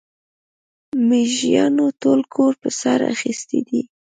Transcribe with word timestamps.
مېږيانو 1.07 1.85
ټول 2.01 2.19
کور 2.33 2.53
پر 2.61 2.71
سر 2.81 2.99
اخيستی 3.13 3.59
دی. 3.67 3.81